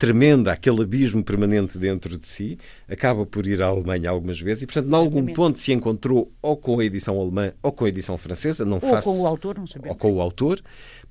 tremenda, 0.00 0.50
aquele 0.50 0.80
abismo 0.80 1.22
permanente 1.22 1.76
dentro 1.76 2.16
de 2.16 2.26
si, 2.26 2.58
acaba 2.88 3.26
por 3.26 3.46
ir 3.46 3.62
à 3.62 3.66
Alemanha 3.66 4.08
algumas 4.08 4.40
vezes 4.40 4.62
e, 4.62 4.66
portanto, 4.66 4.88
em 4.88 4.94
algum 4.94 5.26
ponto 5.26 5.58
se 5.58 5.74
encontrou 5.74 6.32
ou 6.40 6.56
com 6.56 6.80
a 6.80 6.84
edição 6.86 7.20
alemã 7.20 7.52
ou 7.62 7.70
com 7.70 7.84
a 7.84 7.88
edição 7.90 8.16
francesa, 8.16 8.64
não 8.64 8.78
ou 8.80 8.80
faço, 8.80 9.12
com 9.12 9.20
o 9.20 9.26
autor, 9.26 9.58
não 9.58 9.66
sabemos. 9.66 9.90
Ou 9.90 9.96
com 9.96 10.14
o 10.14 10.22
autor, 10.22 10.58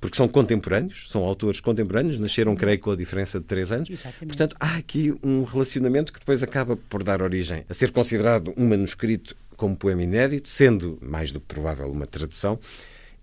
porque 0.00 0.16
são 0.16 0.26
contemporâneos, 0.26 1.08
são 1.08 1.22
autores 1.22 1.60
contemporâneos, 1.60 2.18
nasceram, 2.18 2.56
creio, 2.56 2.80
com 2.80 2.90
a 2.90 2.96
diferença 2.96 3.38
de 3.38 3.46
três 3.46 3.70
anos. 3.70 3.88
Exatamente. 3.88 4.26
Portanto, 4.26 4.56
há 4.58 4.74
aqui 4.74 5.14
um 5.22 5.44
relacionamento 5.44 6.12
que 6.12 6.18
depois 6.18 6.42
acaba 6.42 6.76
por 6.76 7.04
dar 7.04 7.22
origem 7.22 7.64
a 7.68 7.72
ser 7.72 7.92
considerado 7.92 8.52
um 8.56 8.68
manuscrito 8.68 9.36
como 9.56 9.76
poema 9.76 10.02
inédito, 10.02 10.48
sendo 10.48 10.98
mais 11.00 11.30
do 11.30 11.38
que 11.38 11.46
provável 11.46 11.88
uma 11.88 12.08
tradução, 12.08 12.58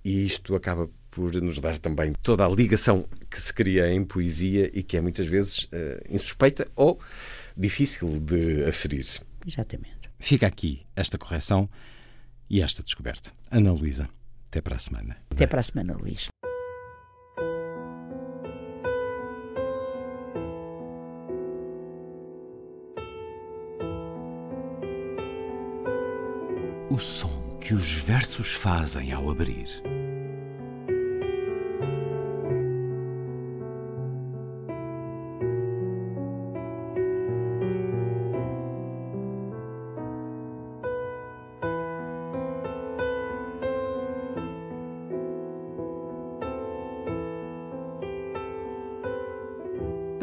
e 0.05 0.25
isto 0.25 0.55
acaba 0.55 0.89
por 1.17 1.33
nos 1.41 1.59
dar 1.59 1.79
também 1.79 2.13
toda 2.21 2.45
a 2.45 2.47
ligação 2.47 3.03
que 3.27 3.41
se 3.41 3.51
cria 3.51 3.91
em 3.91 4.05
poesia 4.05 4.69
e 4.71 4.83
que 4.83 4.95
é 4.95 5.01
muitas 5.01 5.27
vezes 5.27 5.63
uh, 5.63 5.67
insuspeita 6.07 6.67
ou 6.75 6.99
difícil 7.57 8.19
de 8.19 8.63
aferir. 8.65 9.07
Exatamente. 9.43 10.11
Fica 10.19 10.45
aqui 10.45 10.85
esta 10.95 11.17
correção 11.17 11.67
e 12.47 12.61
esta 12.61 12.83
descoberta. 12.83 13.31
Ana 13.49 13.71
Luísa, 13.71 14.07
até 14.47 14.61
para 14.61 14.75
a 14.75 14.79
semana. 14.79 15.17
Até 15.31 15.47
para 15.47 15.59
a 15.59 15.63
semana, 15.63 15.97
Luís. 15.97 16.27
O 26.91 26.99
som 26.99 27.57
que 27.59 27.73
os 27.73 27.95
versos 27.95 28.53
fazem 28.53 29.11
ao 29.11 29.31
abrir. 29.31 29.96